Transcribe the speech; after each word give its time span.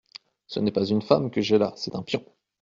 Ce 0.47 0.59
n’est 0.59 0.71
pas 0.71 0.85
une 0.87 1.03
femme 1.03 1.29
que 1.29 1.41
j’ai 1.41 1.59
là, 1.59 1.73
c’est 1.75 1.93
un 1.93 2.01
pion!… 2.01 2.25